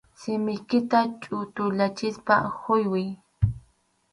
[0.21, 3.05] Simiykita chʼutuyachispa huywiy.